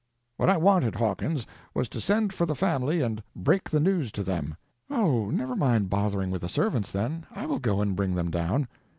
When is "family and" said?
2.55-3.21